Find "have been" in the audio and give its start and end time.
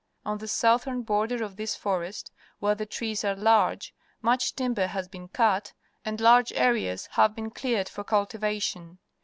7.11-7.51